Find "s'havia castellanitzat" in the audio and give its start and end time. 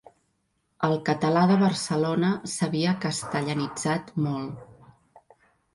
2.55-4.13